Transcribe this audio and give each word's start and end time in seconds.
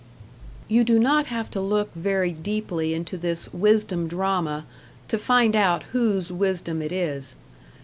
You 0.67 0.83
do 0.83 0.97
not 0.97 1.27
have 1.27 1.51
to 1.51 1.61
look 1.61 1.93
very 1.93 2.31
deeply 2.31 2.95
into 2.95 3.17
this 3.19 3.53
"Wisdom 3.53 4.07
drama" 4.07 4.65
to 5.09 5.17
find 5.19 5.55
out 5.55 5.83
whose 5.93 6.31
wisdom 6.31 6.81
it 6.81 6.91
is. 6.91 7.35